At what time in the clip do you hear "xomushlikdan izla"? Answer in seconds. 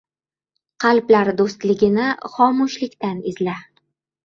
2.39-3.57